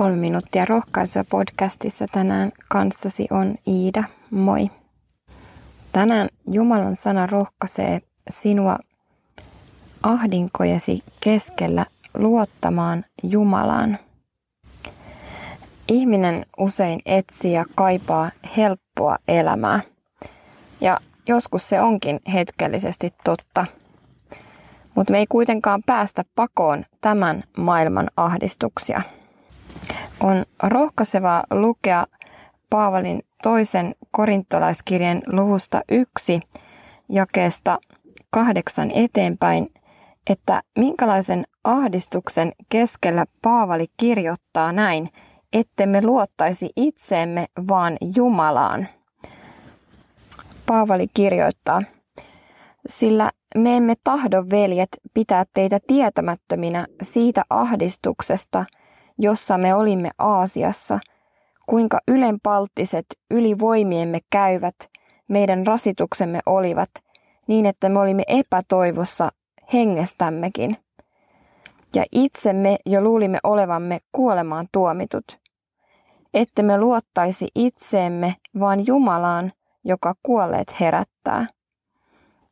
Kolme 0.00 0.16
minuuttia 0.16 0.64
rohkaisua 0.64 1.24
podcastissa 1.30 2.06
tänään 2.12 2.52
kanssasi 2.68 3.26
on 3.30 3.54
Iida. 3.68 4.04
Moi. 4.30 4.70
Tänään 5.92 6.28
Jumalan 6.50 6.96
sana 6.96 7.26
rohkaisee 7.26 8.00
sinua 8.30 8.78
ahdinkojesi 10.02 11.04
keskellä 11.20 11.86
luottamaan 12.14 13.04
Jumalaan. 13.22 13.98
Ihminen 15.88 16.46
usein 16.58 17.00
etsii 17.06 17.52
ja 17.52 17.64
kaipaa 17.74 18.30
helppoa 18.56 19.18
elämää. 19.28 19.80
Ja 20.80 21.00
joskus 21.26 21.68
se 21.68 21.80
onkin 21.80 22.20
hetkellisesti 22.32 23.14
totta. 23.24 23.66
Mutta 24.94 25.12
me 25.12 25.18
ei 25.18 25.26
kuitenkaan 25.28 25.82
päästä 25.86 26.24
pakoon 26.34 26.84
tämän 27.00 27.42
maailman 27.56 28.10
ahdistuksia. 28.16 29.02
On 30.22 30.44
rohkaisevaa 30.62 31.44
lukea 31.50 32.06
Paavalin 32.70 33.22
toisen 33.42 33.94
korintolaiskirjan 34.10 35.22
luvusta 35.26 35.80
yksi 35.90 36.40
jakeesta 37.08 37.78
kahdeksan 38.30 38.90
eteenpäin, 38.90 39.72
että 40.30 40.62
minkälaisen 40.78 41.44
ahdistuksen 41.64 42.52
keskellä 42.68 43.24
Paavali 43.42 43.86
kirjoittaa 43.96 44.72
näin, 44.72 45.08
ettemme 45.52 46.02
luottaisi 46.02 46.70
itseemme, 46.76 47.46
vaan 47.68 47.96
Jumalaan. 48.16 48.88
Paavali 50.66 51.06
kirjoittaa, 51.14 51.82
sillä 52.86 53.30
me 53.54 53.76
emme 53.76 53.94
tahdo, 54.04 54.44
veljet, 54.50 54.88
pitää 55.14 55.44
teitä 55.54 55.78
tietämättöminä 55.86 56.86
siitä 57.02 57.44
ahdistuksesta, 57.50 58.64
jossa 59.20 59.58
me 59.58 59.74
olimme 59.74 60.10
Aasiassa, 60.18 60.98
kuinka 61.66 61.98
ylenpalttiset 62.08 63.06
yli 63.30 63.58
voimiemme 63.58 64.18
käyvät 64.30 64.76
meidän 65.28 65.66
rasituksemme 65.66 66.40
olivat, 66.46 66.90
niin 67.46 67.66
että 67.66 67.88
me 67.88 67.98
olimme 67.98 68.22
epätoivossa 68.26 69.28
hengestämmekin. 69.72 70.76
Ja 71.94 72.04
itsemme 72.12 72.76
jo 72.86 73.00
luulimme 73.00 73.38
olevamme 73.44 73.98
kuolemaan 74.12 74.66
tuomitut. 74.72 75.38
Että 76.34 76.62
me 76.62 76.78
luottaisi 76.78 77.48
itseemme, 77.54 78.34
vaan 78.60 78.86
Jumalaan, 78.86 79.52
joka 79.84 80.14
kuolleet 80.22 80.80
herättää. 80.80 81.46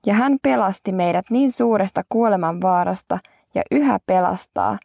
Ja 0.07 0.15
hän 0.15 0.37
pelasti 0.43 0.93
meidät 0.93 1.25
niin 1.31 1.53
suuresta 1.53 2.03
kuoleman 2.09 2.61
vaarasta 2.61 3.19
ja 3.55 3.63
yhä 3.71 3.99
pelastaa, 4.07 4.79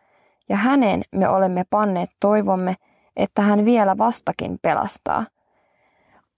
ja 0.49 0.57
hänen 0.57 1.01
me 1.11 1.29
olemme 1.29 1.63
panneet 1.69 2.09
toivomme, 2.19 2.75
että 3.15 3.41
hän 3.41 3.65
vielä 3.65 3.97
vastakin 3.97 4.57
pelastaa. 4.61 5.25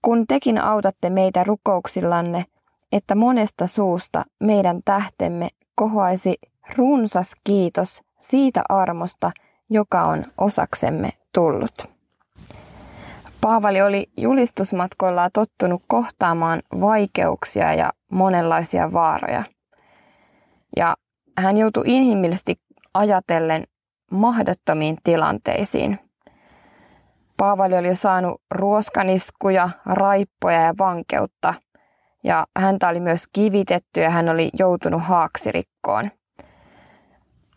Kun 0.02 0.26
tekin 0.26 0.58
autatte 0.58 1.10
meitä 1.10 1.44
rukouksillanne, 1.44 2.44
että 2.92 3.14
monesta 3.14 3.66
suusta 3.66 4.24
meidän 4.40 4.80
tähtemme 4.84 5.48
kohoaisi 5.74 6.34
runsas 6.76 7.32
kiitos 7.44 8.02
siitä 8.20 8.62
armosta, 8.68 9.30
joka 9.70 10.02
on 10.02 10.24
osaksemme 10.38 11.10
tullut. 11.34 11.74
Paavali 13.40 13.82
oli 13.82 14.10
julistusmatkoillaan 14.16 15.30
tottunut 15.32 15.82
kohtaamaan 15.86 16.62
vaikeuksia 16.80 17.74
ja 17.74 17.92
monenlaisia 18.10 18.92
vaaroja. 18.92 19.44
Ja 20.76 20.96
hän 21.38 21.56
joutui 21.56 21.84
inhimillisesti 21.86 22.60
ajatellen 22.94 23.66
mahdottomiin 24.10 24.96
tilanteisiin. 25.04 25.98
Paavali 27.36 27.78
oli 27.78 27.96
saanut 27.96 28.42
ruoskaniskuja, 28.50 29.68
raippoja 29.86 30.60
ja 30.60 30.74
vankeutta, 30.78 31.54
ja 32.24 32.46
häntä 32.58 32.88
oli 32.88 33.00
myös 33.00 33.24
kivitetty 33.32 34.00
ja 34.00 34.10
hän 34.10 34.28
oli 34.28 34.50
joutunut 34.58 35.02
haaksirikkoon. 35.02 36.10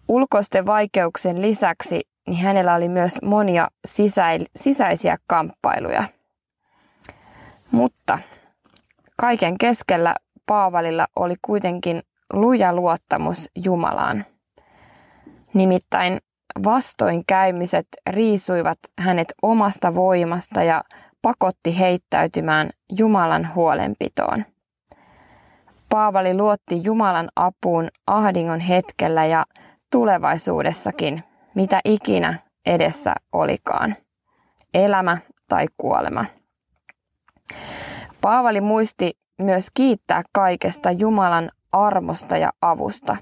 Ulkoisten 0.07 0.65
vaikeuksien 0.65 1.41
lisäksi 1.41 2.01
niin 2.27 2.39
hänellä 2.39 2.75
oli 2.75 2.89
myös 2.89 3.21
monia 3.23 3.67
sisäisiä 4.55 5.17
kamppailuja. 5.27 6.03
Mutta 7.71 8.19
kaiken 9.17 9.57
keskellä 9.57 10.15
Paavalilla 10.45 11.07
oli 11.15 11.35
kuitenkin 11.41 12.03
luja 12.33 12.73
luottamus 12.73 13.49
Jumalaan. 13.65 14.25
Nimittäin 15.53 16.19
vastoinkäymiset 16.63 17.87
riisuivat 18.09 18.77
hänet 18.99 19.33
omasta 19.41 19.95
voimasta 19.95 20.63
ja 20.63 20.83
pakotti 21.21 21.79
heittäytymään 21.79 22.69
Jumalan 22.97 23.55
huolenpitoon. 23.55 24.45
Paavali 25.89 26.33
luotti 26.33 26.83
Jumalan 26.83 27.29
apuun 27.35 27.87
ahdingon 28.07 28.59
hetkellä 28.59 29.25
ja 29.25 29.45
tulevaisuudessakin 29.91 31.23
mitä 31.55 31.81
ikinä 31.85 32.39
edessä 32.65 33.13
olikaan. 33.31 33.95
Elämä 34.73 35.17
tai 35.47 35.65
kuolema. 35.77 36.25
Paavali 38.21 38.61
muisti 38.61 39.17
myös 39.37 39.67
kiittää 39.73 40.23
kaikesta 40.31 40.91
Jumalan 40.91 41.51
armosta 41.71 42.37
ja 42.37 42.53
avusta. 42.61 43.17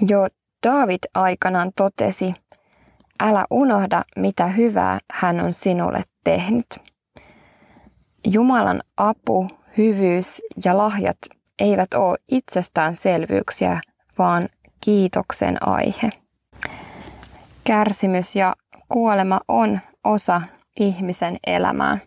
Jo 0.00 0.28
David 0.66 0.98
aikanaan 1.14 1.72
totesi, 1.76 2.34
älä 3.20 3.44
unohda 3.50 4.04
mitä 4.16 4.46
hyvää 4.46 4.98
hän 5.12 5.40
on 5.40 5.52
sinulle 5.52 6.02
tehnyt. 6.24 6.66
Jumalan 8.26 8.82
apu, 8.96 9.48
hyvyys 9.76 10.42
ja 10.64 10.78
lahjat 10.78 11.18
eivät 11.58 11.94
ole 11.94 12.18
itsestäänselvyyksiä, 12.28 13.80
vaan 14.18 14.48
kiitoksen 14.84 15.68
aihe. 15.68 16.10
Kärsimys 17.64 18.36
ja 18.36 18.56
kuolema 18.88 19.40
on 19.48 19.80
osa 20.04 20.42
ihmisen 20.80 21.36
elämää, 21.46 21.98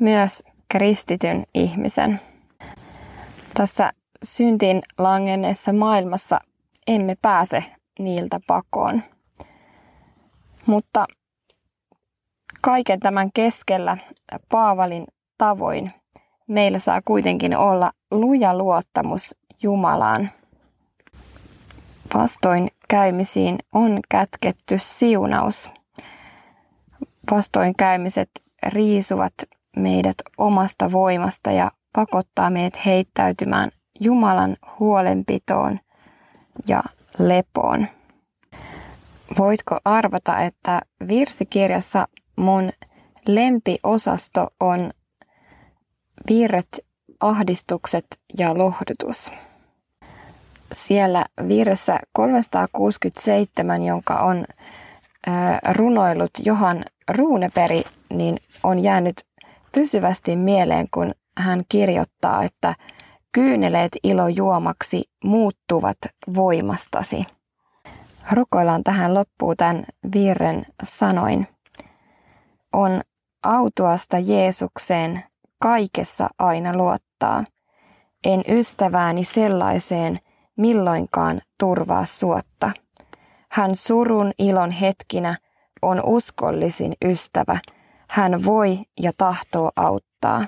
myös 0.00 0.42
kristityn 0.68 1.44
ihmisen. 1.54 2.20
Tässä 3.54 3.92
syntiin 4.24 4.82
langenneessa 4.98 5.72
maailmassa 5.72 6.40
emme 6.86 7.16
pääse 7.22 7.64
niiltä 7.98 8.40
pakoon. 8.46 9.02
Mutta 10.66 11.06
kaiken 12.60 13.00
tämän 13.00 13.30
keskellä 13.34 13.96
Paavalin 14.48 15.06
tavoin 15.38 15.92
meillä 16.48 16.78
saa 16.78 17.00
kuitenkin 17.04 17.56
olla 17.56 17.92
luja 18.10 18.58
luottamus 18.58 19.34
Jumalaan. 19.62 20.30
Vastoin 22.14 22.68
käymisiin 22.88 23.58
on 23.72 24.00
kätketty 24.08 24.78
siunaus. 24.78 25.70
Vastoinkäymiset 27.30 28.30
riisuvat 28.66 29.34
meidät 29.76 30.14
omasta 30.38 30.92
voimasta 30.92 31.50
ja 31.50 31.70
pakottaa 31.92 32.50
meidät 32.50 32.86
heittäytymään 32.86 33.70
Jumalan 34.00 34.56
huolenpitoon 34.80 35.80
ja 36.68 36.82
lepoon. 37.18 37.86
Voitko 39.38 39.80
arvata, 39.84 40.38
että 40.38 40.80
virsikirjassa 41.08 42.08
mun 42.36 42.72
lempiosasto 43.26 44.48
on 44.60 44.90
virret, 46.28 46.80
ahdistukset 47.20 48.06
ja 48.38 48.58
lohdutus 48.58 49.30
siellä 50.74 51.26
virressä 51.48 52.00
367, 52.12 53.82
jonka 53.82 54.14
on 54.14 54.44
runoillut 55.72 56.30
Johan 56.44 56.84
Ruuneperi, 57.08 57.84
niin 58.10 58.36
on 58.62 58.78
jäänyt 58.78 59.24
pysyvästi 59.72 60.36
mieleen, 60.36 60.86
kun 60.94 61.14
hän 61.38 61.64
kirjoittaa, 61.68 62.44
että 62.44 62.74
kyyneleet 63.34 63.92
ilo 64.02 64.28
juomaksi 64.28 65.04
muuttuvat 65.24 65.96
voimastasi. 66.34 67.26
Rukoillaan 68.32 68.84
tähän 68.84 69.14
loppuu 69.14 69.56
tämän 69.56 69.84
virren 70.14 70.66
sanoin. 70.82 71.48
On 72.72 73.00
autuasta 73.42 74.18
Jeesukseen 74.18 75.22
kaikessa 75.62 76.28
aina 76.38 76.76
luottaa. 76.76 77.44
En 78.24 78.44
ystävääni 78.48 79.24
sellaiseen, 79.24 80.18
milloinkaan 80.56 81.40
turvaa 81.60 82.04
suotta. 82.04 82.70
Hän 83.50 83.76
surun 83.76 84.32
ilon 84.38 84.70
hetkinä 84.70 85.36
on 85.82 86.02
uskollisin 86.04 86.92
ystävä. 87.04 87.58
Hän 88.10 88.44
voi 88.44 88.78
ja 89.00 89.12
tahtoo 89.16 89.70
auttaa. 89.76 90.46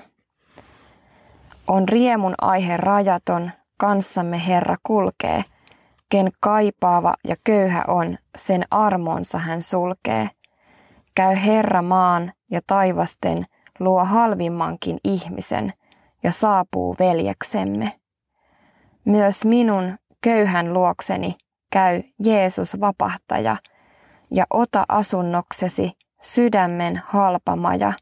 On 1.67 1.89
riemun 1.89 2.35
aihe 2.41 2.77
rajaton, 2.77 3.51
kanssamme 3.77 4.47
Herra 4.47 4.75
kulkee. 4.83 5.43
Ken 6.09 6.31
kaipaava 6.39 7.13
ja 7.23 7.35
köyhä 7.43 7.83
on, 7.87 8.17
sen 8.37 8.63
armoonsa 8.71 9.37
hän 9.37 9.61
sulkee. 9.61 10.29
käy 11.15 11.35
Herra 11.45 11.81
maan 11.81 12.33
ja 12.51 12.61
taivasten 12.67 13.45
luo 13.79 14.05
halvimmankin 14.05 14.97
ihmisen 15.03 15.73
ja 16.23 16.31
saapuu 16.31 16.95
veljeksemme. 16.99 17.91
Myös 19.05 19.45
minun 19.45 19.97
köyhän 20.21 20.73
luokseni 20.73 21.35
käy 21.71 22.03
Jeesus 22.23 22.79
vapahtaja 22.79 23.57
ja 24.31 24.45
ota 24.49 24.85
asunnoksesi 24.89 25.91
sydämen 26.21 27.01
halpamaja. 27.05 27.93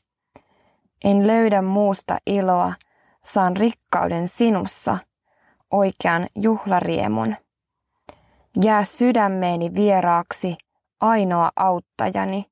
En 1.04 1.28
löydä 1.28 1.62
muusta 1.62 2.18
iloa, 2.28 2.74
saan 3.26 3.58
rikkauden 3.58 4.28
sinussa, 4.28 4.98
oikean 5.72 6.28
juhlariemun. 6.36 7.36
Jää 8.64 8.84
sydämeeni 8.84 9.74
vieraaksi, 9.74 10.58
ainoa 11.02 11.52
auttajani. 11.56 12.46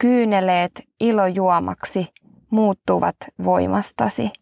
Kyyneleet 0.00 0.88
ilojuomaksi 1.00 2.08
muuttuvat 2.50 3.16
voimastasi. 3.44 4.32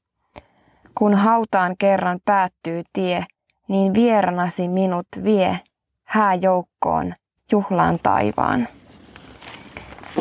Kun 0.94 1.14
hautaan 1.14 1.74
kerran 1.78 2.20
päättyy 2.24 2.82
tie, 2.92 3.24
niin 3.68 3.94
vieranasi 3.94 4.68
minut 4.68 5.06
vie 5.24 5.60
hääjoukkoon 6.04 7.14
juhlaan 7.52 7.98
taivaan. 8.02 8.68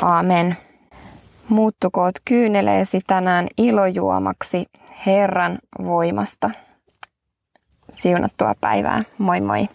Aamen. 0.01 0.68
Muuttukoot 1.49 2.15
kyyneleesi 2.25 2.99
tänään 3.07 3.47
ilojuomaksi 3.57 4.65
Herran 5.05 5.59
voimasta. 5.83 6.49
Siunattua 7.91 8.53
päivää. 8.61 9.03
Moi 9.17 9.41
moi. 9.41 9.67